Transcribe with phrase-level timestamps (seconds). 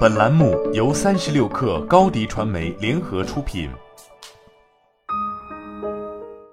[0.00, 3.70] 本栏目由三十六氪高低传媒联合出品。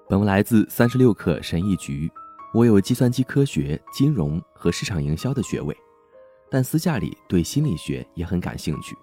[0.08, 2.10] 本文来自三十六氪神译局。
[2.54, 5.76] 我有计算机科学、金融和市场营销的学位，
[6.50, 8.96] 但私下里对心理学也很感兴趣。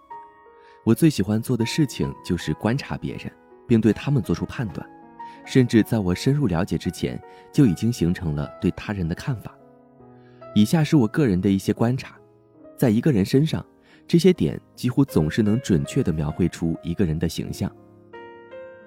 [0.83, 3.31] 我最喜欢做的事情就是观察别人，
[3.67, 4.87] 并对他们做出判断，
[5.45, 7.21] 甚至在我深入了解之前，
[7.53, 9.55] 就已经形成了对他人的看法。
[10.55, 12.15] 以下是我个人的一些观察，
[12.75, 13.63] 在一个人身上。
[14.07, 17.73] 这些点几乎总是能准确地描绘出一个人的形象。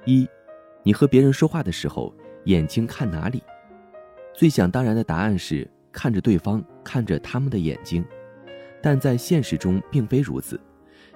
[0.05, 0.29] 一，
[0.83, 2.15] 你和别人说话的时候，
[2.45, 3.43] 眼睛看哪里？
[4.33, 8.05] 最想当然的答案是看着对方，看着他们的眼睛，
[8.81, 10.59] 但在现实中并非如此。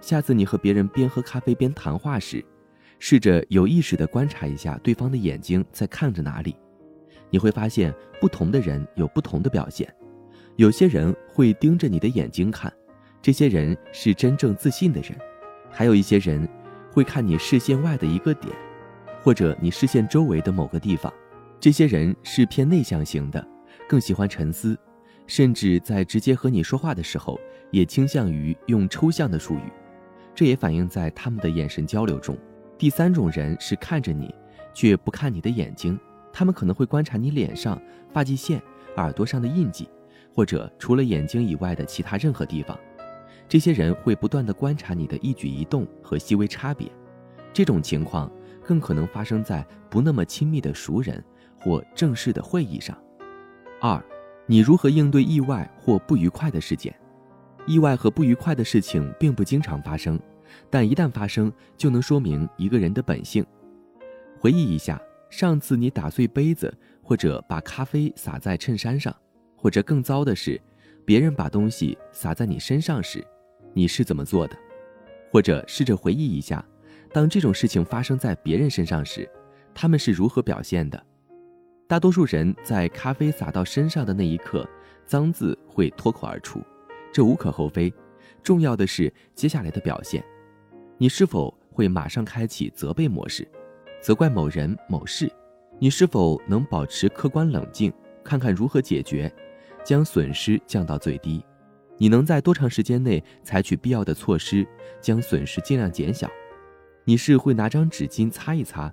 [0.01, 2.45] 下次你和别人边喝咖啡边谈话时，
[2.99, 6.57] 试着有意识地观察一下对方的眼睛在看着哪里。
[7.31, 9.89] 你会发现，不同的人有不同的表现。
[10.57, 12.71] 有些人会盯着你的眼睛看。
[13.23, 15.17] 这些人是真正自信的人，
[15.71, 16.47] 还有一些人
[16.91, 18.53] 会看你视线外的一个点，
[19.23, 21.13] 或者你视线周围的某个地方。
[21.61, 23.47] 这些人是偏内向型的，
[23.89, 24.77] 更喜欢沉思，
[25.29, 27.39] 甚至在直接和你说话的时候，
[27.71, 29.73] 也倾向于用抽象的术语。
[30.35, 32.37] 这也反映在他们的眼神交流中。
[32.77, 34.35] 第三种人是看着你，
[34.75, 35.97] 却不看你的眼睛，
[36.33, 37.81] 他们可能会观察你脸上
[38.13, 38.61] 发际线、
[38.97, 39.89] 耳朵上的印记，
[40.35, 42.77] 或者除了眼睛以外的其他任何地方。
[43.49, 46.91] 这些人会不断地观察你的一举一动和细微差别，
[47.53, 48.31] 这种情况
[48.65, 51.23] 更可能发生在不那么亲密的熟人
[51.61, 52.97] 或正式的会议上。
[53.81, 54.03] 二，
[54.47, 56.95] 你如何应对意外或不愉快的事件？
[57.67, 60.19] 意外和不愉快的事情并不经常发生，
[60.69, 63.45] 但一旦发生，就能说明一个人的本性。
[64.41, 69.15] 回忆一下，上次你打碎杯子，或者把咖啡洒在衬衫上，
[69.57, 70.61] 或者更糟的是，
[71.05, 73.25] 别人把东西洒在你身上时。
[73.75, 74.57] 你是怎么做的？
[75.31, 76.63] 或者试着回忆一下，
[77.13, 79.29] 当这种事情发生在别人身上时，
[79.75, 81.03] 他们是如何表现的？
[81.89, 84.69] 大多数人在咖啡洒到身上的那一刻，
[85.07, 86.61] 脏字会脱口而出，
[87.13, 87.93] 这无可厚非。
[88.43, 90.23] 重要的是接下来的表现。
[90.99, 93.49] 你是否会马上开启责备模式，
[94.01, 95.33] 责怪某人某事？
[95.79, 97.93] 你是否能保持客观冷静，
[98.23, 99.33] 看看如何解决，
[99.85, 101.45] 将损失降到最低？
[101.99, 104.67] 你能在多长时间内采取必要的措施，
[105.01, 106.29] 将损失尽量减小？
[107.05, 108.91] 你是会拿张纸巾擦一擦，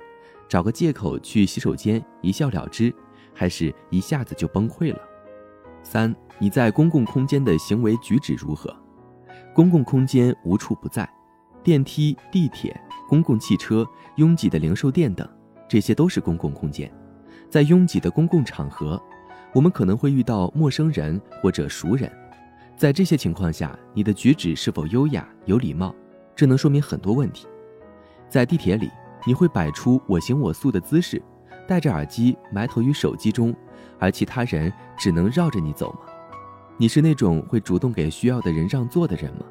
[0.48, 2.94] 找个借口去洗手间一笑了之，
[3.34, 5.00] 还是一下子就崩溃了？
[5.82, 8.76] 三，你在公共空间的行为举止如何？
[9.54, 11.10] 公共空间无处不在，
[11.64, 15.28] 电梯、地铁、公共汽车、拥挤的零售店等，
[15.68, 16.92] 这些都是公共空间。
[17.50, 19.02] 在拥挤的公共场合，
[19.54, 22.12] 我们可能会遇到陌生人或者熟人。
[22.78, 25.94] 在这些情况下，你的举止是否优雅有礼貌，
[26.36, 27.48] 这能说明很多问题。
[28.30, 28.90] 在地铁里，
[29.26, 31.22] 你会摆出我行我素的姿势，
[31.68, 33.54] 戴着耳机埋头于手机中，
[33.98, 36.00] 而其他人只能绕着你走吗？
[36.78, 39.46] 你是那种会主动给需要的人让座的人吗？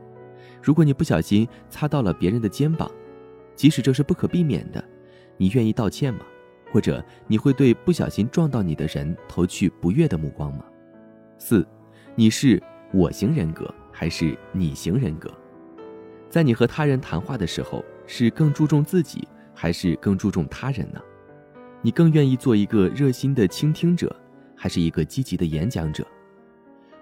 [0.63, 2.91] 如果你不小心擦到了别人的肩膀，
[3.55, 4.83] 即使这是不可避免的，
[5.37, 6.21] 你愿意道歉吗？
[6.71, 10.65] 或者你会对不小心撞到你的人投去不悦的目光吗？
[11.39, 11.67] 四，
[12.15, 12.62] 你是。
[12.91, 15.31] 我型人格还是你型人格？
[16.31, 20.99] 在你和他人谈话的时候，是更注重自己还是更注重他人呢？
[21.83, 24.17] 你更愿意做一个热心的倾听者，
[24.56, 26.03] 还是一个积极的演讲者？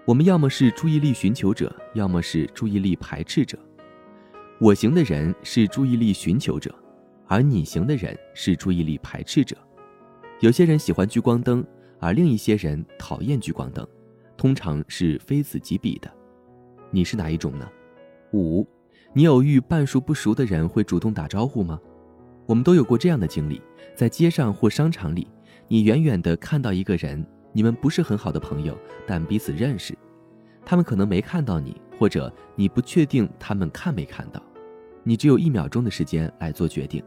[0.03, 3.57] 我们要么是注意力寻求者，要么是注意力排斥者。
[4.59, 6.75] 我型的人是注意力寻求者，
[7.27, 9.55] 而你型的人是注意力排斥者。
[10.39, 11.65] 有些人喜欢聚光灯，
[11.99, 13.85] 而另一些人讨厌聚光灯。
[14.37, 16.07] 通常是非此即彼的，
[16.91, 17.67] 你是哪一种呢？
[18.33, 18.67] 五，
[19.13, 21.79] 你偶遇半熟不熟的人会主动打招呼吗？
[22.45, 23.59] 我们都有过这样的经历，
[23.95, 25.27] 在街上或商场里，
[25.67, 28.77] 你远远的看到一个人，你们不是很好的朋友，
[29.07, 29.97] 但彼此认识，
[30.63, 34.39] 他们可能没看到你，或者你不确定他们看没看到，
[35.03, 37.03] 你只有一秒钟的时间来做决定，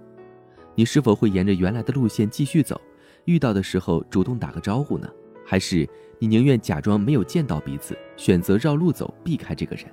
[0.75, 2.81] 你是否会沿着原来的路线继续走，
[3.25, 5.09] 遇到的时候主动打个招呼呢？
[5.45, 5.89] 还是
[6.19, 9.87] 你宁愿假装没有见到彼此，选择绕路走，避开这个人，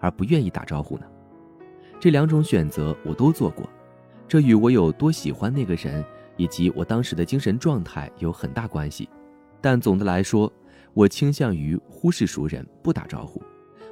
[0.00, 1.04] 而不愿意打招呼呢？
[2.00, 3.68] 这两种选择我都做过，
[4.26, 6.04] 这与我有多喜欢那个人，
[6.36, 9.08] 以及我当时的精神状态有很大关系。
[9.60, 10.50] 但总的来说，
[10.94, 13.40] 我倾向于忽视熟人，不打招呼。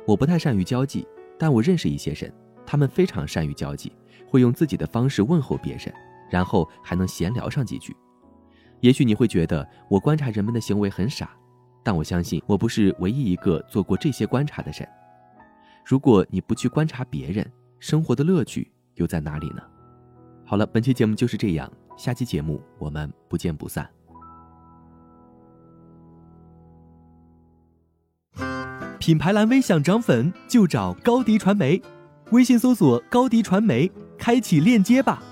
[0.07, 1.07] 我不太善于交际，
[1.39, 2.33] 但我认识一些人，
[2.67, 3.93] 他们非常善于交际，
[4.27, 5.93] 会用自己的方式问候别人，
[6.31, 7.95] 然后还能闲聊上几句。
[8.81, 11.31] 也许你会觉得我观察人们的行为很傻，
[11.83, 14.89] 但我相信我不是唯一一个做过这些观察的人。
[15.85, 17.47] 如果你不去观察别人，
[17.79, 19.63] 生活的乐趣又在哪里呢？
[20.47, 23.89] 好了，本期节目就是这样，下期节目我们不见不散。
[28.99, 31.81] 品牌蓝 V 想涨粉就找高迪传媒，
[32.33, 35.23] 微信搜索高迪传媒，开启链接吧。